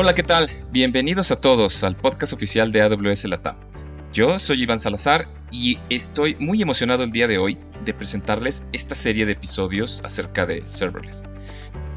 [0.00, 0.48] Hola, ¿qué tal?
[0.70, 3.56] Bienvenidos a todos al podcast oficial de AWS Latam.
[4.12, 8.94] Yo soy Iván Salazar y estoy muy emocionado el día de hoy de presentarles esta
[8.94, 11.24] serie de episodios acerca de serverless.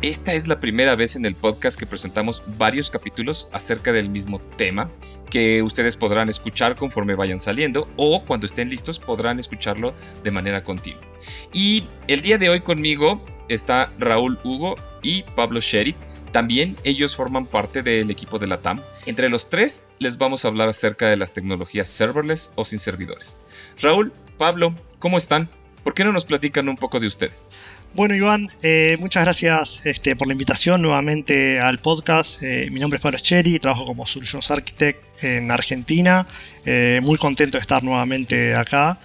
[0.02, 4.40] Esta es la primera vez en el podcast que presentamos varios capítulos acerca del mismo
[4.40, 4.90] tema
[5.30, 9.94] que ustedes podrán escuchar conforme vayan saliendo o cuando estén listos podrán escucharlo
[10.24, 11.04] de manera continua.
[11.54, 15.96] Y el día de hoy conmigo está Raúl Hugo y Pablo Sherry.
[16.32, 18.82] También ellos forman parte del equipo de la TAM.
[19.06, 23.38] Entre los tres les vamos a hablar acerca de las tecnologías serverless o sin servidores.
[23.82, 25.50] Raúl, Pablo, ¿cómo están?
[25.84, 27.50] ¿Por qué no nos platican un poco de ustedes?
[27.94, 32.42] Bueno, Iván, eh, muchas gracias este, por la invitación nuevamente al podcast.
[32.42, 36.26] Eh, mi nombre es Pablo Cherry, trabajo como Solutions Architect en Argentina.
[36.66, 38.98] Eh, muy contento de estar nuevamente acá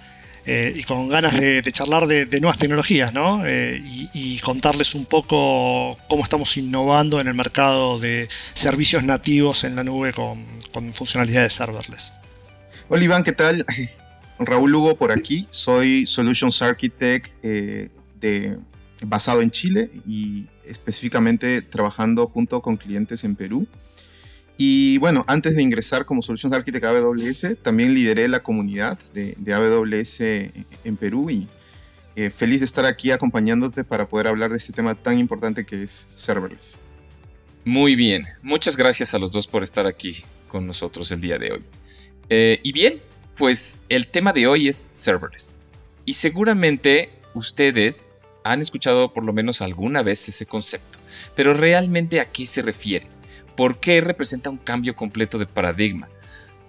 [0.47, 3.43] y con ganas de, charlar de, nuevas tecnologías ¿no?
[3.47, 9.83] Y, contarles un poco cómo estamos innovando en el mercado de servicios nativos en la
[9.83, 10.45] nube con,
[10.93, 12.13] funcionalidades serverless.
[12.87, 13.65] Hola Iván, ¿qué tal?
[14.39, 18.57] Raúl Hugo por aquí, soy Solutions Architect de
[19.05, 23.67] basado en Chile y específicamente trabajando junto con clientes en Perú.
[24.57, 29.53] Y bueno, antes de ingresar como Solutions Architect AWS, también lideré la comunidad de, de
[29.53, 31.47] AWS en Perú y
[32.19, 35.83] eh, feliz de estar aquí acompañándote para poder hablar de este tema tan importante que
[35.83, 36.79] es serverless.
[37.63, 41.51] Muy bien, muchas gracias a los dos por estar aquí con nosotros el día de
[41.51, 41.63] hoy.
[42.29, 43.03] Eh, y bien,
[43.35, 45.57] pues el tema de hoy es serverless.
[46.05, 50.97] Y seguramente ustedes han escuchado por lo menos alguna vez ese concepto,
[51.35, 53.05] pero realmente a qué se refiere,
[53.57, 56.07] por qué representa un cambio completo de paradigma.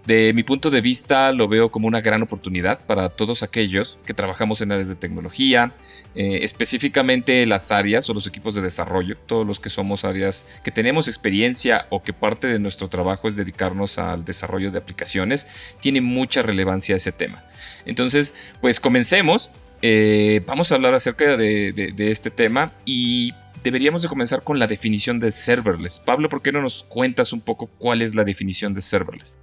[0.08, 4.14] De mi punto de vista lo veo como una gran oportunidad para todos aquellos que
[4.14, 5.75] trabajamos en áreas de tecnología,
[6.14, 10.70] eh, específicamente las áreas o los equipos de desarrollo, todos los que somos áreas que
[10.70, 15.47] tenemos experiencia o que parte de nuestro trabajo es dedicarnos al desarrollo de aplicaciones,
[15.83, 17.44] tiene mucha relevancia ese tema.
[17.84, 19.50] Entonces, pues comencemos.
[19.82, 23.34] Eh, vamos a hablar acerca de, este tema y
[23.68, 26.00] deberíamos de comenzar con la definición de serverless.
[26.00, 29.36] Pablo, ¿por qué no nos cuentas un poco cuál es la definición de serverless?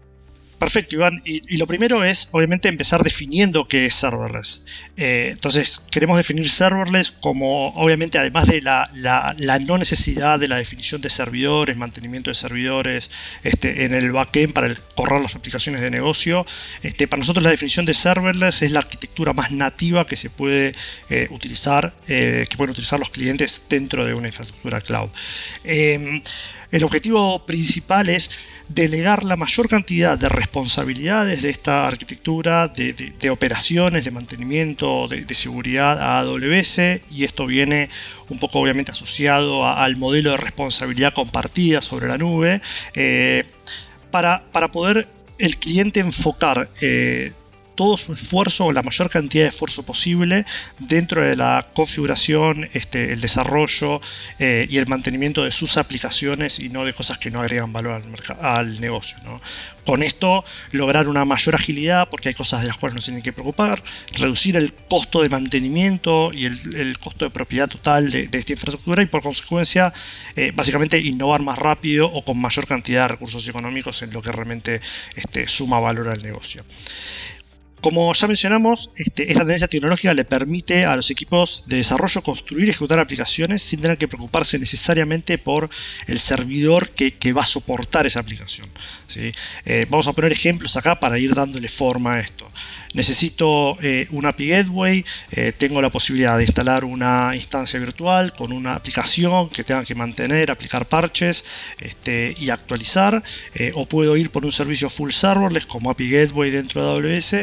[0.59, 1.21] Perfecto, Iván.
[1.25, 4.61] Y, lo primero es, obviamente, empezar definiendo qué es serverless.
[4.95, 8.89] Eh, entonces, queremos definir serverless como, obviamente, además de la,
[9.66, 13.11] no necesidad de la definición de servidores, mantenimiento de servidores
[13.43, 16.45] este, en el backend para correr las aplicaciones de negocio.
[16.83, 20.73] Este, para nosotros la definición de serverless es la arquitectura más nativa que se puede
[21.09, 25.09] eh, utilizar, eh, que pueden utilizar los clientes dentro de una infraestructura cloud.
[26.71, 28.31] El objetivo principal es
[28.67, 35.99] delegar la mayor cantidad de responsabilidades de esta arquitectura, de, operaciones, de mantenimiento, de, seguridad
[35.99, 36.79] a AWS
[37.11, 37.89] y esto viene
[38.29, 42.61] un poco obviamente asociado al modelo de responsabilidad compartida sobre la nube
[42.95, 43.43] eh,
[44.09, 47.33] para, para, poder el cliente enfocar eh,
[47.75, 50.45] todo su esfuerzo o la mayor cantidad de esfuerzo posible
[50.79, 54.01] dentro de la configuración, este, el desarrollo
[54.39, 58.01] eh, y el mantenimiento de sus aplicaciones y no de cosas que no agregan valor
[58.41, 59.17] al, negocio.
[59.85, 63.23] Con esto lograr una mayor agilidad porque hay cosas de las cuales no se tienen
[63.23, 63.81] que preocupar,
[64.13, 69.05] reducir el costo de mantenimiento y el, costo de propiedad total de, esta infraestructura y
[69.05, 69.93] por consecuencia
[70.35, 74.31] eh, básicamente innovar más rápido o con mayor cantidad de recursos económicos en lo que
[74.31, 74.81] realmente
[75.15, 76.63] este, suma valor al negocio.
[77.81, 82.67] Como ya mencionamos, este, esta tendencia tecnológica le permite a los equipos de desarrollo construir
[82.67, 85.69] y ejecutar aplicaciones sin tener que preocuparse necesariamente por
[86.07, 88.67] el servidor que, va a soportar esa aplicación.
[89.15, 92.49] Eh, vamos a poner ejemplos acá para ir dándole forma a esto.
[92.95, 98.53] Necesito eh, un API Gateway, eh, tengo la posibilidad de instalar una instancia virtual con
[98.53, 101.43] una aplicación que tenga que mantener, aplicar parches
[101.81, 103.21] este, y actualizar,
[103.53, 107.35] eh, o puedo ir por un servicio full serverless como API Gateway dentro de AWS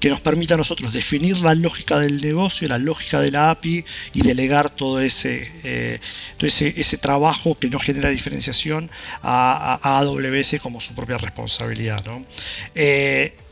[0.00, 3.84] que nos permita a nosotros definir la lógica del negocio, la lógica de la API
[4.12, 6.02] y delegar todo ese,
[6.36, 8.90] todo ese, trabajo que no genera diferenciación
[9.22, 12.04] a, AWS como su propia responsabilidad.
[12.04, 12.24] ¿no?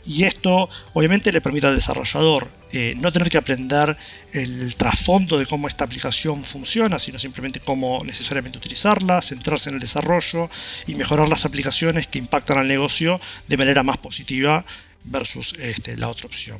[0.06, 3.96] y esto obviamente le permite al desarrollador eh, no tener que aprender
[4.32, 9.80] el trasfondo de cómo esta aplicación funciona, sino simplemente cómo necesariamente utilizarla, centrarse en el
[9.80, 10.50] desarrollo
[10.88, 14.64] y mejorar las aplicaciones que impactan al negocio de manera más positiva
[15.04, 16.58] versus este, la otra opción.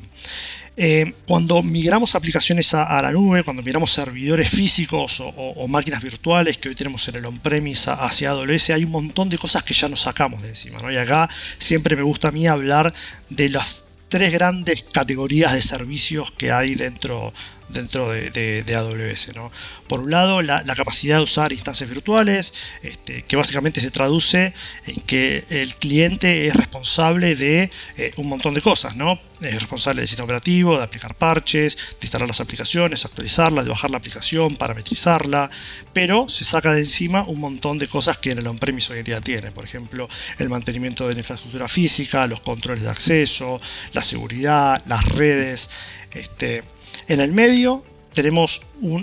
[0.77, 6.69] Eh, cuando migramos aplicaciones a, la nube, cuando migramos servidores físicos o, máquinas virtuales que
[6.69, 10.01] hoy tenemos en el on-premise hacia AWS, hay un montón de cosas que ya nos
[10.01, 10.79] sacamos de encima.
[10.91, 12.93] Y acá siempre me gusta a mí hablar
[13.29, 17.33] de las tres grandes categorías de servicios que hay dentro
[17.69, 19.35] dentro de, AWS.
[19.35, 19.51] ¿no?
[19.87, 22.53] Por un lado, la, capacidad de usar instancias virtuales,
[22.83, 24.53] este, que básicamente se traduce
[24.85, 29.19] en que el cliente es responsable de eh, un montón de cosas, ¿no?
[29.41, 33.91] Es responsable del sistema operativo, de aplicar parches, de instalar las aplicaciones, actualizarla, de bajar
[33.91, 35.49] la aplicación, parametrizarla,
[35.93, 39.05] pero se saca de encima un montón de cosas que en el on-premise hoy en
[39.05, 39.51] día tiene.
[39.51, 40.07] Por ejemplo,
[40.39, 43.59] el mantenimiento de la infraestructura física, los controles de acceso,
[43.93, 45.69] la seguridad, las redes.
[46.15, 46.63] Este,
[47.07, 47.83] en el medio
[48.15, 48.61] tenemos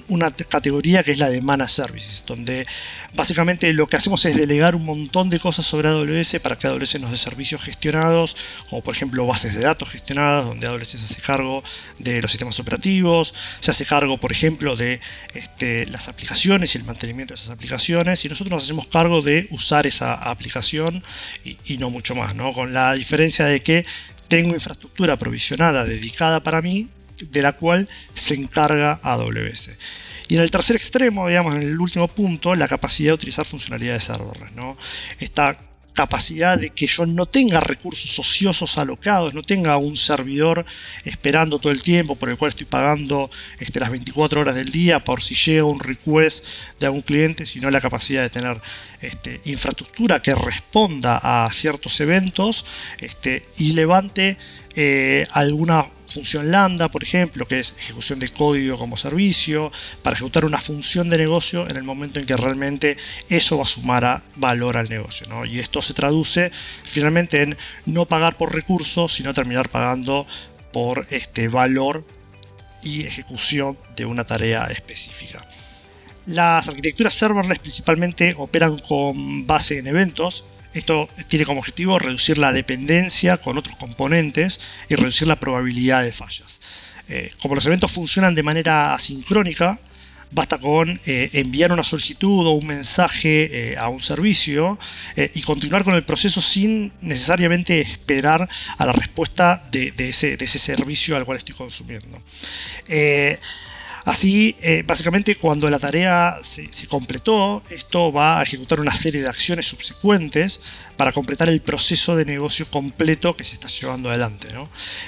[0.09, 2.67] una categoría que es la de Managed Services, donde
[3.14, 6.99] básicamente lo que hacemos es delegar un montón de cosas sobre AWS para que AWS
[6.99, 8.37] nos dé servicios gestionados,
[8.70, 11.62] como por ejemplo bases de datos gestionadas, donde AWS se hace cargo
[11.99, 14.99] de los sistemas operativos, se hace cargo, por ejemplo, de
[15.35, 19.47] este, las aplicaciones y el mantenimiento de esas aplicaciones, y nosotros nos hacemos cargo de
[19.50, 21.03] usar esa aplicación
[21.44, 22.55] y, y no mucho más, ¿no?
[22.55, 23.85] con la diferencia de que
[24.29, 26.88] tengo infraestructura provisionada dedicada para mí
[27.30, 29.70] de la cual se encarga AWS.
[30.28, 34.04] Y en el tercer extremo, digamos, en el último punto, la capacidad de utilizar funcionalidades
[34.04, 34.52] serverless.
[34.52, 34.76] ¿no?
[35.20, 35.58] Esta
[35.92, 40.64] capacidad de que yo no tenga recursos ociosos alocados, no tenga un servidor
[41.04, 45.04] esperando todo el tiempo por el cual estoy pagando este, las 24 horas del día
[45.04, 46.44] por si llega un request
[46.80, 48.60] de algún cliente, sino la capacidad de tener
[49.00, 52.64] este, infraestructura que responda a ciertos eventos
[53.00, 54.38] este, y levante
[54.74, 59.72] eh, alguna función lambda, por ejemplo, que es ejecución de código como servicio,
[60.02, 62.96] para ejecutar una función de negocio en el momento en que realmente
[63.28, 65.26] eso va a sumar a valor al negocio.
[65.46, 66.50] Y esto se traduce
[66.84, 70.26] finalmente en no pagar por recursos, sino terminar pagando
[70.72, 72.04] por este valor
[72.82, 75.46] y ejecución de una tarea específica.
[76.26, 82.52] Las arquitecturas serverless principalmente operan con base en eventos, esto tiene como objetivo reducir la
[82.52, 86.60] dependencia con otros componentes y reducir la probabilidad de fallas.
[87.08, 89.78] Eh, como los eventos funcionan de manera asincrónica,
[90.30, 94.78] basta con eh, enviar una solicitud o un mensaje eh, a un servicio
[95.34, 98.48] y continuar con el proceso sin necesariamente esperar
[98.78, 102.22] a la respuesta de, ese, de ese, servicio al cual estoy consumiendo.
[104.04, 109.28] Así, eh, básicamente, cuando la tarea se, completó, esto va a ejecutar una serie de
[109.28, 110.60] acciones subsecuentes
[110.96, 114.49] para completar el proceso de negocio completo que se está llevando adelante.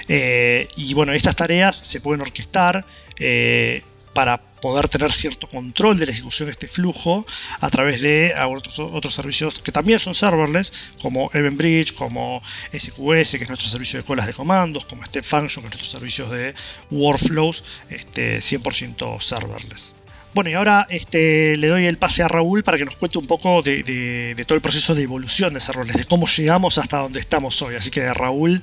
[0.08, 2.84] Eh, y bueno, estas tareas se pueden orquestar
[3.18, 3.82] eh,
[4.12, 7.26] para poder tener cierto control de la ejecución de este flujo
[7.60, 10.72] a través de otros, otros servicios que también son serverless,
[11.02, 15.22] como Event Bridge, como SQS, que es nuestro servicio de colas de comandos, como Step
[15.22, 16.54] Function, que es nuestro servicio de
[16.90, 19.92] workflows, este, 100% serverless.
[20.32, 23.26] Bueno, y ahora este, le doy el pase a Raúl para que nos cuente un
[23.26, 27.60] poco de todo el proceso de evolución de serverless, de cómo llegamos hasta donde estamos
[27.60, 27.74] hoy.
[27.74, 28.62] Así que Raúl,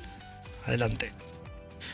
[0.66, 1.12] adelante.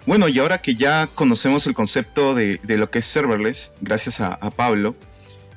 [0.09, 4.39] Bueno, y ahora que ya conocemos el concepto de, lo que es serverless, gracias a,
[4.53, 4.97] Pablo,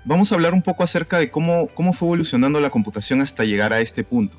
[0.03, 3.71] vamos a hablar un poco acerca de cómo, cómo fue evolucionando la computación hasta llegar
[3.71, 4.36] a este punto.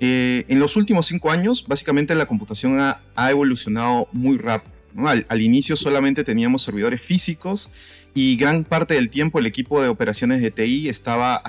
[0.00, 4.74] Eh, en los últimos cinco años, básicamente la computación ha, evolucionado muy rápido.
[5.06, 7.70] Al, inicio solamente teníamos servidores físicos
[8.14, 11.40] y gran parte del tiempo el equipo de operaciones de TI estaba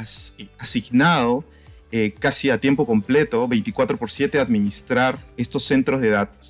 [0.59, 1.43] asignado
[1.91, 6.42] eh, casi a tiempo completo, 24 por 7, a administrar estos centros de datos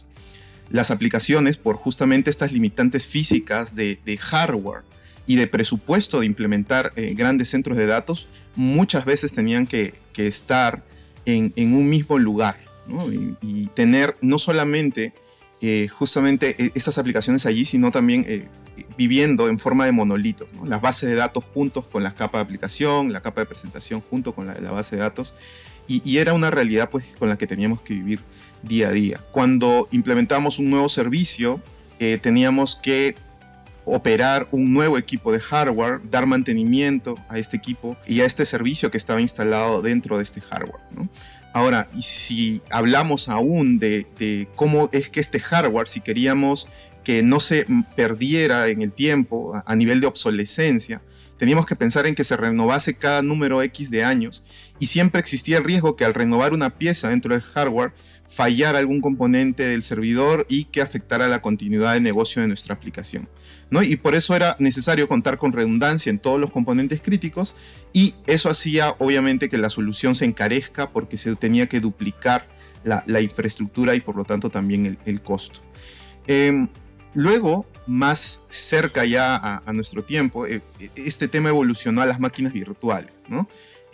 [0.74, 4.82] las aplicaciones por justamente estas limitantes físicas de, hardware
[5.28, 10.84] y de presupuesto de implementar eh, grandes centros de datos, muchas veces tenían que, estar
[11.26, 12.58] en, un mismo lugar
[13.42, 15.14] y, tener no solamente
[15.62, 18.48] eh, justamente e, estas aplicaciones allí, sino también eh,
[18.98, 23.14] viviendo en forma de monolito, las bases de datos juntos con la capa de aplicación,
[23.14, 25.34] la capa de presentación junto con la, la base de datos,
[25.88, 28.22] y, era una realidad pues, con la que teníamos que vivir
[28.62, 29.20] día a día.
[29.32, 31.62] Cuando implementamos un nuevo servicio,
[32.00, 33.16] eh, teníamos que
[33.86, 38.92] operar un nuevo equipo de hardware, dar mantenimiento a este equipo y a este servicio
[38.92, 40.82] que estaba instalado dentro de este hardware.
[41.52, 46.70] Ahora, si hablamos aún de, cómo es que este hardware, si queríamos
[47.04, 51.02] que no se perdiera en el tiempo a nivel de obsolescencia,
[51.38, 54.44] teníamos que pensar en que se renovase cada número X de años
[54.80, 57.94] y siempre existía el riesgo que al renovar una pieza dentro del hardware
[58.28, 63.30] fallara algún componente del servidor y que afectara la continuidad de negocio de nuestra aplicación.
[63.70, 63.84] ¿no?
[63.84, 67.56] Y por eso era necesario contar con redundancia en todos los componentes críticos
[67.92, 72.48] y eso hacía obviamente que la solución se encarezca porque se tenía que duplicar
[72.84, 75.60] la, infraestructura y por lo tanto también el, costo.
[76.28, 76.68] Em,
[77.14, 80.62] luego, más cerca ya a, nuestro tiempo, eh,
[80.96, 83.12] este tema evolucionó a las máquinas virtuales.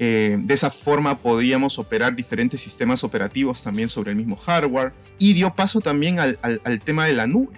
[0.02, 5.34] Eh, de esa forma podíamos operar diferentes sistemas operativos también sobre el mismo hardware y
[5.34, 7.54] dio paso también al, tema de la nube.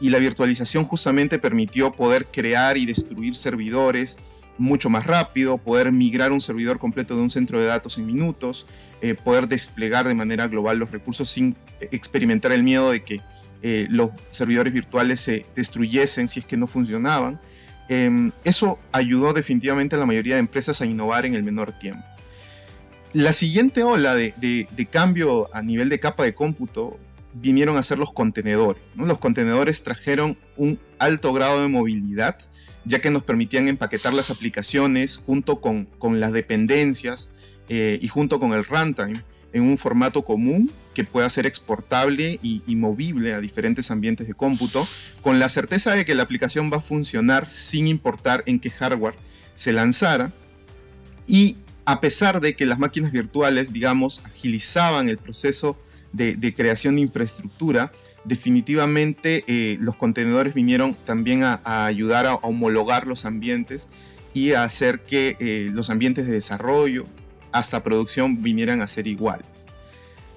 [0.00, 4.18] y la virtualización justamente permitió poder crear y destruir servidores
[4.58, 8.66] mucho más rápido, poder migrar un servidor completo de un centro de datos en minutos,
[9.00, 13.20] eh, poder desplegar de manera global los recursos sin experimentar el miedo de que
[13.62, 17.40] eh, los servidores virtuales se destruyesen si es que no funcionaban.
[17.88, 22.04] Em, eso ayudó definitivamente a la mayoría de empresas a innovar en el menor tiempo.
[23.12, 26.98] La siguiente ola de, de cambio a nivel de capa de cómputo
[27.32, 28.82] vinieron a ser los contenedores.
[28.94, 32.38] Los contenedores trajeron un alto grado de movilidad,
[32.84, 37.30] ya que nos permitían empaquetar las aplicaciones junto con, con las dependencias
[37.68, 39.22] eh, y junto con el runtime
[39.56, 44.86] en un formato común que pueda ser exportable y, movible a diferentes ambientes de cómputo,
[45.22, 49.14] con la certeza de que la aplicación va a funcionar sin importar en qué hardware
[49.54, 50.30] se lanzara.
[51.26, 55.78] Y a pesar de que las máquinas virtuales, digamos, agilizaban el proceso
[56.12, 57.92] de, creación de infraestructura,
[58.24, 63.88] definitivamente eh, los contenedores vinieron también a, ayudar a, homologar los ambientes
[64.34, 67.06] y a hacer que eh, los ambientes de desarrollo
[67.58, 69.66] hasta producción vinieran a ser iguales.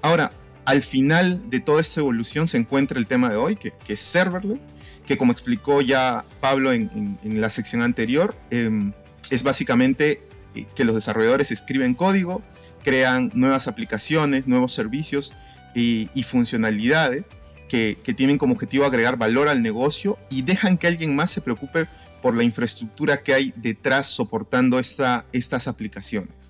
[0.02, 0.32] Ahora,
[0.66, 4.68] al final de toda esta evolución se encuentra el tema de hoy, que, es serverless,
[5.06, 8.94] que como explicó ya Pablo en, la sección anterior, em,
[9.32, 10.22] es básicamente
[10.56, 12.42] eh, que los desarrolladores escriben código,
[12.84, 15.34] crean nuevas aplicaciones, nuevos servicios,
[15.76, 17.32] y, funcionalidades
[17.68, 21.88] que, tienen como objetivo agregar valor al negocio y dejan que alguien más se preocupe
[22.22, 26.49] por la infraestructura que hay detrás soportando esta, estas aplicaciones.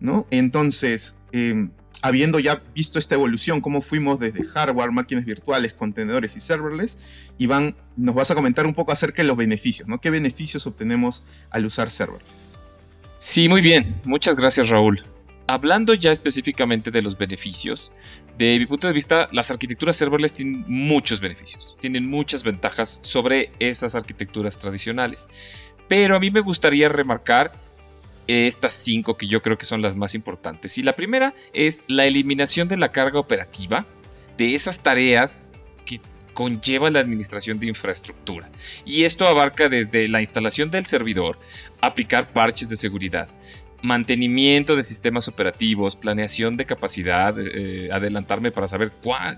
[0.00, 0.26] ¿No?
[0.30, 1.70] Entonces, em,
[2.02, 6.98] habiendo ya visto esta evolución, cómo fuimos desde hardware, máquinas virtuales, contenedores y serverless,
[7.38, 10.00] Iván, nos vas a comentar un poco acerca de los beneficios, ¿no?
[10.00, 12.60] ¿Qué beneficios obtenemos al usar serverless?
[13.18, 14.00] Sí, muy bien.
[14.04, 15.02] Muchas gracias, Raúl.
[15.46, 17.90] Hablando ya específicamente de los beneficios,
[18.36, 23.50] de mi punto de vista, las arquitecturas serverless tienen muchos beneficios, tienen muchas ventajas sobre
[23.58, 25.28] esas arquitecturas tradicionales.
[25.88, 27.52] Pero a mí me gustaría remarcar
[28.28, 30.78] estas cinco que yo creo que son las más importantes.
[30.78, 33.86] Y la primera es la eliminación de la carga operativa
[34.36, 35.46] de esas tareas
[35.84, 36.00] que
[36.34, 38.50] conlleva la administración de infraestructura.
[38.84, 41.38] Y esto abarca desde la instalación del servidor,
[41.80, 43.28] aplicar parches de seguridad,
[43.80, 48.92] mantenimiento de sistemas operativos, planeación de capacidad, eh, adelantarme para saber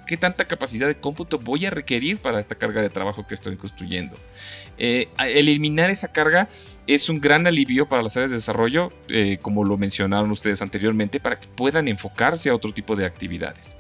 [0.07, 3.57] qué tanta capacidad de cómputo voy a requerir para esta carga de trabajo que estoy
[3.57, 4.17] construyendo.
[4.79, 6.49] Eh, eliminar esa carga
[6.87, 11.21] es un gran alivio para las áreas de desarrollo, eh, como lo mencionaron ustedes anteriormente,
[11.21, 13.77] para que puedan enfocarse a otro tipo de actividades.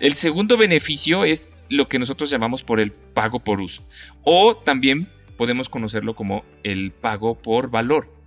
[0.00, 3.86] El segundo beneficio es lo que nosotros llamamos por el pago por uso,
[4.24, 8.21] o también podemos conocerlo como el pago por valor.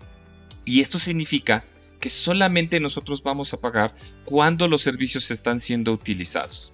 [0.66, 1.64] Y esto significa
[2.00, 3.96] que solamente nosotros vamos a pagar
[4.26, 6.74] cuando los servicios están siendo utilizados.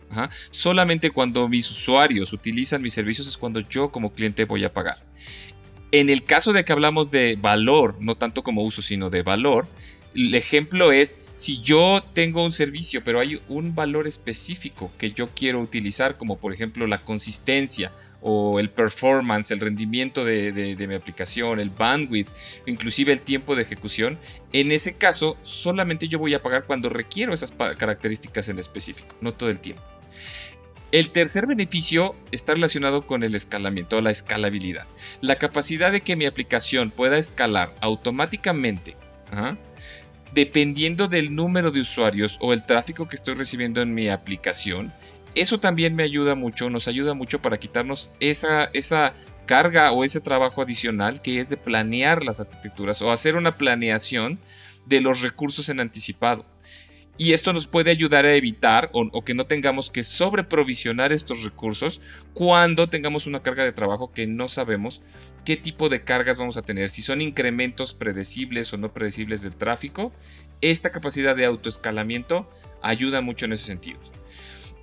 [0.50, 5.06] Solamente cuando mis usuarios utilizan mis servicios es cuando yo como cliente voy a pagar.
[5.92, 9.68] En el caso de que hablamos de valor, no tanto como uso, sino de valor,
[10.16, 15.28] el ejemplo es si yo tengo un servicio, pero hay un valor específico que yo
[15.28, 17.92] quiero utilizar, como por ejemplo la consistencia
[18.22, 22.28] o el performance, el rendimiento de, mi aplicación, el bandwidth,
[22.68, 24.20] inclusive el tiempo de ejecución,
[24.54, 29.34] en ese caso solamente yo voy a pagar cuando requiero esas características en específico, no
[29.34, 29.82] todo el tiempo.
[30.92, 34.86] El tercer beneficio está relacionado con el escalamiento, la escalabilidad.
[35.22, 38.98] La capacidad de que mi aplicación pueda escalar automáticamente
[40.34, 44.94] dependiendo del número de usuarios o el tráfico que estoy recibiendo en mi aplicación,
[45.36, 49.14] eso también me ayuda mucho, nos ayuda mucho para quitarnos esa, esa
[49.46, 54.40] carga o ese trabajo adicional que es de planear las arquitecturas o hacer una planeación
[54.86, 56.46] de los recursos en anticipado.
[57.22, 62.02] Y esto nos puede ayudar a evitar o, que no tengamos que sobreprovisionar estos recursos
[62.34, 65.04] cuando tengamos una carga de trabajo que no sabemos
[65.46, 69.56] qué tipo de cargas vamos a tener, si son incrementos predecibles o no predecibles del
[69.56, 70.12] tráfico.
[70.62, 72.50] Esta capacidad de autoescalamiento
[72.82, 74.00] ayuda mucho en ese sentido.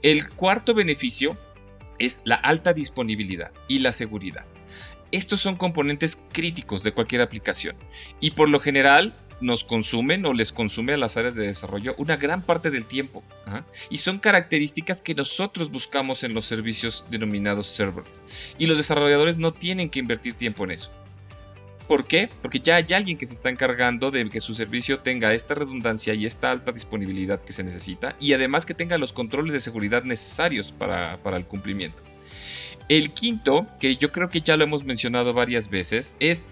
[0.05, 1.37] El cuarto beneficio
[1.99, 4.45] es la alta disponibilidad y la seguridad.
[5.11, 7.75] Estos son componentes críticos de cualquier aplicación
[8.21, 12.17] y por lo general nos consumen o les consume a las áreas de desarrollo una
[12.17, 13.23] gran parte del tiempo.
[13.91, 18.25] Y son características que nosotros buscamos en los servicios denominados serverless.
[18.59, 20.91] Y los desarrolladores no tienen que invertir tiempo en eso.
[21.89, 22.29] ¿Por qué?
[22.43, 26.13] Porque ya hay alguien que se está encargando de que su servicio tenga esta redundancia
[26.13, 30.05] y esta alta disponibilidad que se necesita y además que tenga los controles de seguridad
[30.05, 32.03] necesarios para, para el cumplimiento.
[32.91, 36.47] El quinto, que yo creo que ya lo hemos mencionado varias veces, es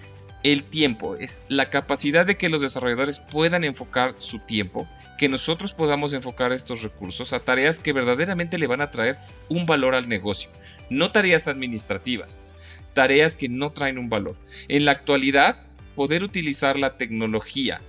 [0.53, 4.88] el tiempo, es la capacidad de que los desarrolladores puedan enfocar su tiempo,
[5.19, 9.67] que nosotros podamos enfocar estos recursos a tareas que verdaderamente le van a traer un
[9.67, 10.49] valor al negocio,
[10.88, 12.38] no tareas administrativas,
[12.95, 14.37] tareas que no traen un valor.
[14.69, 15.57] En la actualidad,
[15.97, 17.81] poder utilizar la tecnología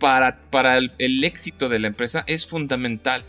[0.00, 3.24] para, para el, el éxito de la empresa es fundamental.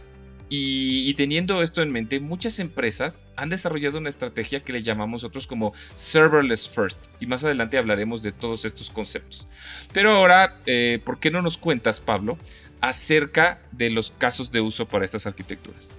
[0.49, 5.45] Y, teniendo esto en mente, muchas empresas han desarrollado una estrategia que le llamamos nosotros
[5.45, 7.07] como serverless first.
[7.19, 9.47] Y más adelante hablaremos de todos estos conceptos.
[9.91, 12.37] Pero ahora, eh, ¿por qué no nos cuentas, Pablo,
[12.79, 15.93] acerca de los casos de uso para estas arquitecturas?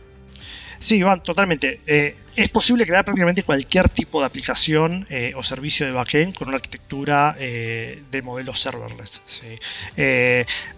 [0.79, 1.81] Sí, Iván, totalmente.
[1.87, 6.47] Eh, es posible crear prácticamente cualquier tipo de aplicación eh, o servicio de backend con
[6.47, 9.21] una arquitectura eh, de modelos serverless.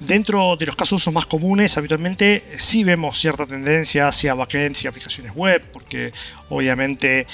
[0.01, 5.35] dentro de los casos más comunes, habitualmente sí vemos cierta tendencia hacia backends y aplicaciones
[5.35, 6.13] web, porque
[6.49, 7.27] obviamente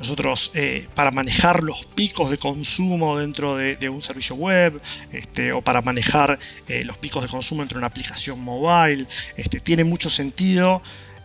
[0.00, 0.50] nosotros
[0.94, 4.80] para manejar los picos de consumo dentro de, un servicio web
[5.12, 9.06] este, o para manejar los picos de consumo dentro de una aplicación mobile,
[9.36, 10.82] este, tiene mucho sentido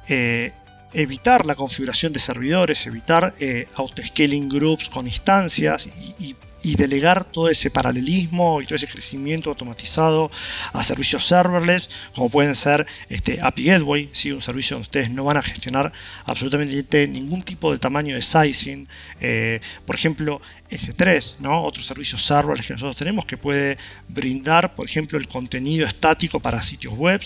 [0.10, 0.52] eh,
[0.94, 7.50] evitar la configuración de servidores, evitar eh, auto-scaling groups con instancias y, y delegar todo
[7.50, 10.30] ese paralelismo y todo ese crecimiento automatizado
[10.74, 14.32] a servicios serverless, como pueden ser este, API Gateway, ¿sí?
[14.32, 15.92] un servicio donde ustedes no van a gestionar
[16.26, 18.88] absolutamente ningún tipo de tamaño de sizing.
[19.22, 21.64] Eh, por ejemplo, S3, ¿no?
[21.64, 26.62] otro servicio serverless que nosotros tenemos que puede brindar, por ejemplo, el contenido estático para
[26.62, 27.22] sitios web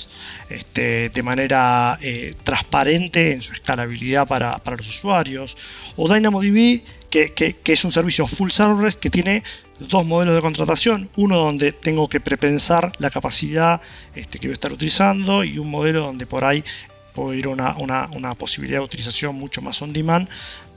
[0.49, 5.57] este, de manera eh, transparente en su escalabilidad para, para los usuarios.
[5.95, 9.43] O DynamoDB que, es un servicio full serverless que tiene
[9.79, 13.81] dos modelos de contratación, uno donde tengo que prepensar la capacidad
[14.15, 16.63] este, que voy a estar utilizando y un modelo donde por ahí
[17.13, 20.27] puedo ir a una, una, posibilidad de utilización mucho más on demand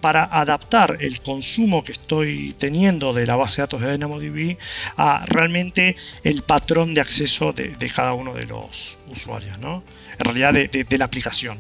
[0.03, 4.59] para adaptar el consumo que estoy teniendo de la base de datos de DynamoDB
[4.99, 9.83] a realmente el patrón de acceso de, cada uno de los usuarios, ¿no?
[10.19, 11.59] en realidad de, la aplicación.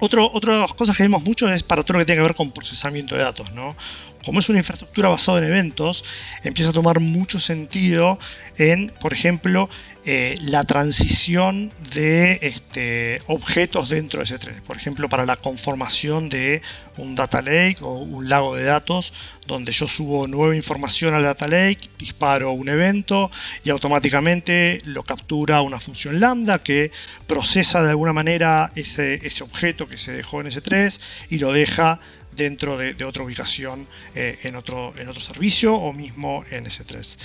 [0.00, 2.50] Em, otras cosas que vemos mucho es para todo lo que tiene que ver con
[2.50, 3.76] procesamiento de datos, ¿no?
[4.24, 6.04] Como es una infraestructura basada en eventos,
[6.42, 8.18] empieza a tomar mucho sentido
[8.56, 9.68] en, por ejemplo,
[10.06, 14.60] eh, la transición de este, objetos dentro de S3.
[14.60, 16.60] Por ejemplo, para la conformación de
[16.98, 19.14] un data lake o un lago de datos,
[19.46, 23.30] donde yo subo nueva información al data lake, disparo un evento
[23.64, 26.90] y automáticamente lo captura una función lambda que
[27.26, 31.00] procesa de alguna manera ese, objeto que se dejó en S3
[31.30, 31.98] y lo deja
[32.32, 37.16] dentro de, otra ubicación eh, en, otro, en otro servicio o mismo en S3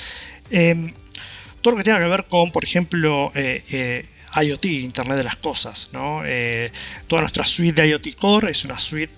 [1.62, 4.06] todo lo que tenga que ver con, por ejemplo, eh, eh,
[4.42, 5.90] IoT, Internet de las Cosas.
[5.94, 6.22] ¿no?
[6.26, 6.72] Eh,
[7.08, 9.14] toda nuestra suite de IoT Core es una suite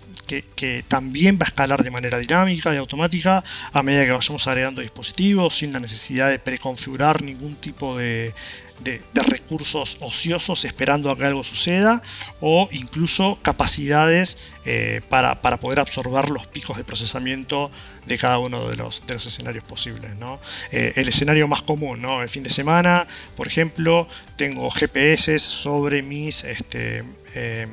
[0.56, 4.82] que, también va a escalar de manera dinámica y automática a medida que vayamos agregando
[4.82, 8.34] dispositivos sin la necesidad de preconfigurar ningún tipo de,
[8.84, 12.02] de, recursos ociosos esperando a que algo suceda
[12.40, 17.72] o incluso capacidades eh, para, poder absorber los picos de procesamiento
[18.06, 20.12] de cada uno de los, de los escenarios posibles.
[20.72, 22.22] Eh, el escenario más común, ¿no?
[22.22, 27.04] el fin de semana, por ejemplo, tengo GPS sobre mis este,
[27.36, 27.68] eh,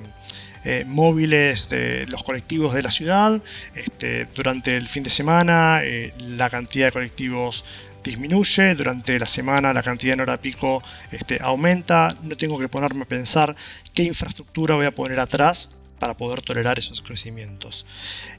[0.86, 3.42] móviles de los colectivos de la ciudad.
[3.74, 5.80] Este, durante el fin de semana,
[6.20, 7.64] la cantidad de colectivos
[8.02, 10.82] disminuye, durante la semana la cantidad en hora pico
[11.12, 13.54] este, aumenta, no tengo que ponerme a pensar
[13.94, 17.86] qué infraestructura voy a poner atrás para poder tolerar esos crecimientos.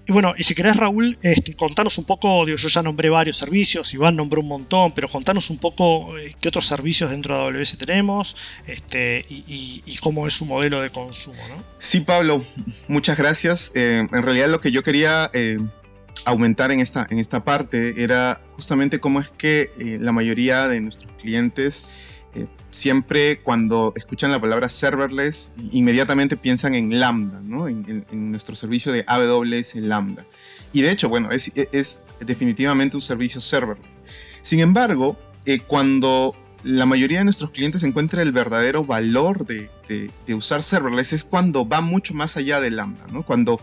[0.08, 3.94] Y bueno, y si querés Raúl, este, contanos un poco, yo ya nombré varios servicios,
[3.94, 7.78] Iván nombró un montón, pero contanos un poco eh, qué otros servicios dentro de AWS
[7.78, 11.42] tenemos este, y, cómo es su modelo de consumo.
[11.50, 11.64] ¿no?
[11.78, 12.44] Sí, Pablo,
[12.88, 13.74] muchas gracias.
[13.76, 15.58] Eh, en realidad lo que yo quería eh,
[16.30, 20.80] aumentar en esta, en esta parte era justamente cómo es que eh, la mayoría de
[20.82, 21.90] nuestros clientes
[22.36, 27.68] eh, siempre cuando escuchan la palabra serverless inmediatamente piensan en Lambda, ¿no?
[27.68, 30.26] en, nuestro servicio de AWS Lambda.
[30.72, 33.98] Y de hecho, bueno, es, definitivamente un servicio serverless.
[34.42, 40.36] Sin embargo, eh, cuando la mayoría de nuestros clientes encuentra el verdadero valor de, de,
[40.36, 43.24] usar serverless es cuando va mucho más allá de Lambda, ¿no?
[43.24, 43.60] cuando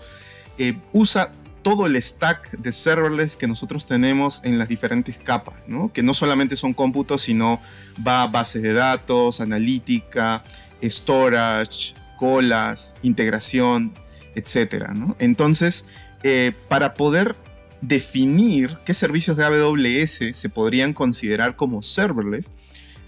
[0.93, 1.31] usa
[1.67, 5.93] todo el stack de serverless que nosotros tenemos en las diferentes capas, ¿no?
[5.93, 7.61] que no solamente son cómputos, sino
[8.07, 10.45] va a base de datos, analítica,
[10.81, 13.93] storage, colas, integración,
[14.37, 14.87] etc.
[15.19, 15.89] Entonces,
[16.23, 17.35] eh, para poder
[17.81, 22.53] definir qué servicios de AWS se podrían considerar como serverless,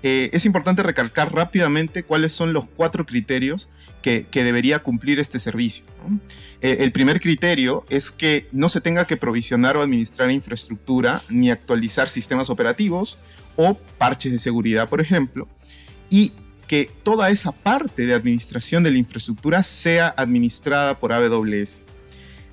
[0.02, 3.68] eh, es importante recalcar rápidamente cuáles son los cuatro criterios
[4.02, 5.84] que, debería cumplir este servicio.
[6.61, 11.50] Eh, el primer criterio es que no se tenga que provisionar o administrar infraestructura ni
[11.50, 13.18] actualizar sistemas operativos
[13.56, 15.48] o parches de seguridad, por ejemplo,
[16.08, 16.32] y
[16.66, 21.84] que toda esa parte de administración de la infraestructura sea administrada por AWS.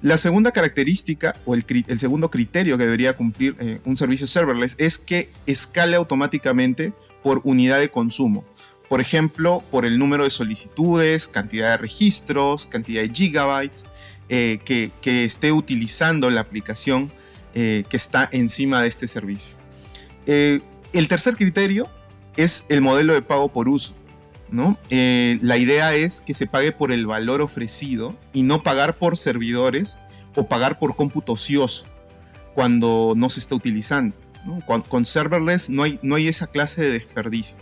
[0.06, 1.66] La segunda característica o el,
[1.98, 7.80] segundo criterio que debería cumplir eh, un servicio serverless es que escale automáticamente por unidad
[7.80, 8.46] de consumo.
[8.88, 13.88] Por ejemplo, por el número de solicitudes, cantidad de registros, cantidad de gigabytes
[14.30, 14.92] eh, que,
[15.26, 17.12] esté utilizando la aplicación
[17.56, 19.56] eh, que está encima de este servicio.
[20.28, 21.90] el tercer criterio
[22.38, 23.96] es el modelo de pago por uso.
[24.50, 24.78] ¿No?
[24.90, 29.18] Eh, la idea es que se pague por el valor ofrecido y no pagar por
[29.18, 29.98] servidores
[30.36, 31.88] o pagar por cómputo ocioso
[32.54, 34.16] cuando no se está utilizando.
[34.66, 37.58] Con, serverless no hay, esa clase de desperdicio.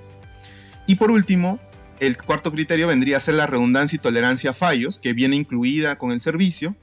[0.86, 1.60] Y por último,
[2.00, 5.98] el cuarto criterio vendría a ser la redundancia y tolerancia a fallos, que viene incluida
[5.98, 6.76] con el servicio,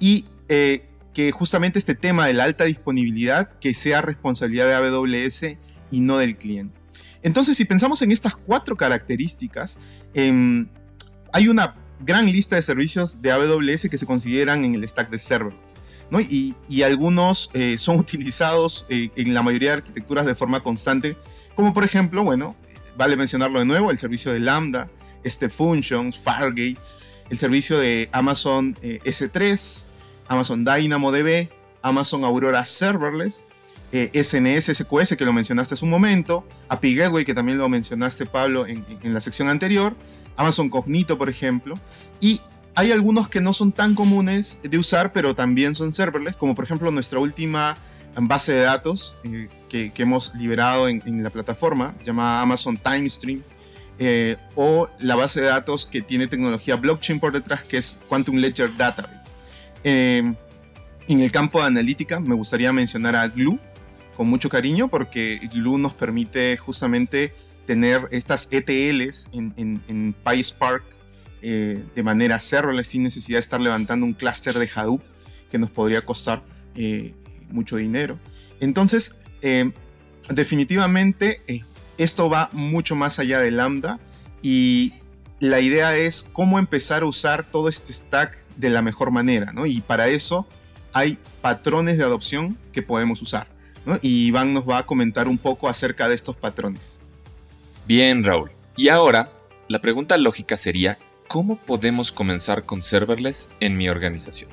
[0.00, 5.58] y eh, que justamente este tema de la alta disponibilidad que sea responsabilidad de AWS
[5.90, 6.81] y no del cliente.
[7.22, 9.78] Entonces, si pensamos en estas cuatro características,
[10.14, 10.68] em,
[11.32, 15.18] hay una gran lista de servicios de AWS que se consideran en el stack de
[15.18, 15.76] serverless.
[16.28, 21.16] Y, algunos eh, son utilizados eh, en la mayoría de arquitecturas de forma constante,
[21.54, 22.56] como por ejemplo, bueno,
[22.96, 24.90] vale mencionarlo de nuevo, el servicio de Lambda,
[25.24, 26.76] este Functions, Fargate,
[27.30, 29.84] el servicio de Amazon S3,
[30.28, 31.48] Amazon DynamoDB,
[31.82, 33.44] Amazon Aurora Serverless,
[33.92, 38.24] SNS eh, SQS, que lo mencionaste hace un momento, API Gateway, que también lo mencionaste,
[38.24, 39.94] Pablo, en, la sección anterior,
[40.36, 41.74] Amazon Cognito, por ejemplo,
[42.18, 42.40] y
[42.74, 46.64] hay algunos que no son tan comunes de usar, pero también son serverless, como por
[46.64, 47.76] ejemplo nuestra última
[48.16, 53.42] base de datos eh, que, hemos liberado en, la plataforma, llamada Amazon TimeStream,
[53.98, 58.36] eh, o la base de datos que tiene tecnología blockchain por detrás, que es Quantum
[58.36, 59.32] Ledger Database.
[59.84, 60.36] en
[61.08, 63.60] el campo de analítica me gustaría mencionar a Glue,
[64.16, 67.32] con mucho cariño porque Glue nos permite justamente
[67.66, 70.84] tener estas ETLs en, en, PySpark
[71.40, 75.02] eh, de manera serverless sin necesidad de estar levantando un clúster de Hadoop
[75.50, 76.42] que nos podría costar
[76.74, 77.14] eh,
[77.50, 78.18] mucho dinero.
[78.60, 79.70] Entonces, eh,
[80.30, 81.42] definitivamente
[81.98, 84.00] esto va mucho más allá de Lambda
[84.40, 84.94] y
[85.40, 89.66] la idea es cómo empezar a usar todo este stack de la mejor manera, ¿no?
[89.66, 90.46] Y para eso
[90.92, 93.51] hay patrones de adopción que podemos usar.
[94.00, 97.00] Y Iván nos va a comentar un poco acerca de estos patrones.
[97.86, 98.50] Bien, Raúl.
[98.76, 99.30] Y ahora,
[99.68, 104.50] la pregunta lógica sería, ¿cómo podemos comenzar con serverless en mi organización?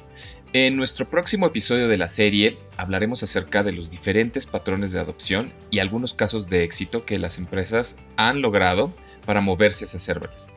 [0.51, 5.53] En nuestro próximo episodio de la serie hablaremos acerca de los diferentes patrones de adopción
[5.69, 8.91] y algunos casos de éxito que las empresas han logrado
[9.27, 10.49] para moverse hacia serverless.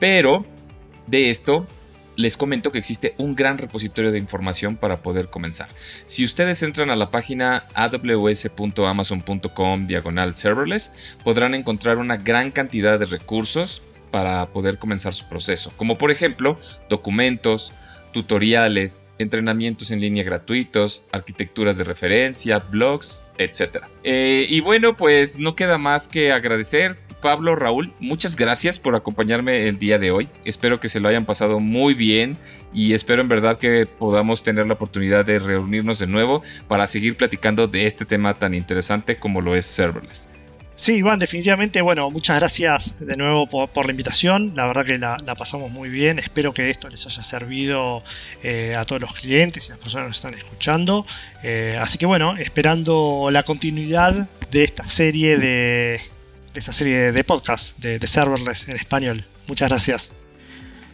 [0.00, 0.44] Pero
[1.06, 1.64] de esto
[2.16, 5.68] les comento que existe un gran repositorio de información para poder comenzar.
[6.06, 13.04] Si ustedes entran a la página aws.amazon.com diagonal serverless, podrán encontrar una gran cantidad de
[13.06, 17.72] recursos para poder comenzar su proceso, como por ejemplo documentos,
[18.12, 23.84] tutoriales, entrenamientos en línea gratuitos, arquitecturas de referencia, blogs, etc.
[24.04, 29.68] Eh, y bueno, pues no queda más que agradecer Pablo, Raúl, muchas gracias por acompañarme
[29.68, 30.28] el día de hoy.
[30.44, 32.36] Espero que se lo hayan pasado muy bien
[32.72, 37.16] y espero en verdad que podamos tener la oportunidad de reunirnos de nuevo para seguir
[37.16, 40.28] platicando de este tema tan interesante como lo es serverless.
[40.78, 44.52] Sí, Iván, definitivamente, bueno, muchas gracias de nuevo por, la invitación.
[44.54, 46.18] La verdad que la, pasamos muy bien.
[46.18, 48.02] Espero que esto les haya servido
[48.42, 51.06] eh, a todos los clientes y las personas que nos están escuchando.
[51.42, 55.98] Eh, así que bueno, esperando la continuidad de esta serie de,
[56.58, 59.24] esta serie de podcast de, serverless en español.
[59.46, 60.12] Muchas gracias.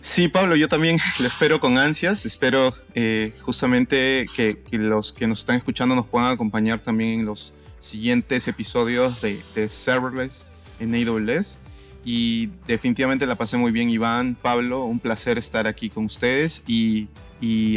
[0.01, 2.27] Sí, Pablo, yo también lo espero con ansias.
[2.27, 7.55] Espero eh, justamente que, los que nos están escuchando nos puedan acompañar también en los
[7.79, 10.47] siguientes episodios de, Serverless
[10.81, 11.59] en AWS.
[12.05, 14.85] Y definitivamente la pasé muy bien, Iván, Pablo.
[14.85, 17.09] Un placer estar aquí con ustedes y,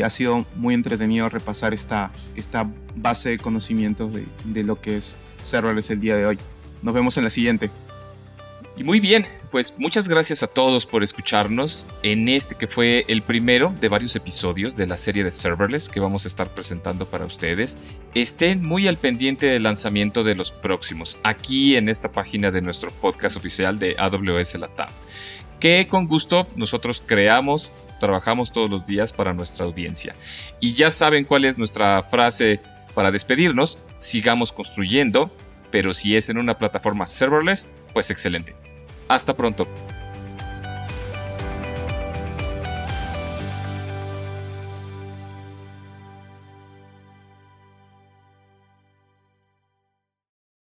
[0.03, 5.17] ha sido muy entretenido repasar esta, esta base de conocimientos de, de lo que es
[5.41, 6.37] Serverless el día de hoy.
[6.85, 7.71] Nos vemos en la siguiente.
[8.77, 13.23] Y muy bien, pues muchas gracias a todos por escucharnos en este que fue el
[13.23, 17.25] primero de varios episodios de la serie de Serverless que vamos a estar presentando para
[17.25, 17.79] ustedes.
[18.13, 22.91] Estén muy al pendiente del lanzamiento de los próximos aquí en esta página de nuestro
[22.91, 24.89] podcast oficial de AWS Latam,
[25.59, 30.15] que con gusto nosotros creamos, trabajamos todos los días para nuestra audiencia.
[30.59, 32.59] Y ya saben cuál es nuestra frase
[32.93, 35.31] para despedirnos, sigamos construyendo
[35.75, 38.55] pero si es en una plataforma serverless, Pues excelente.
[39.09, 39.67] Hasta pronto.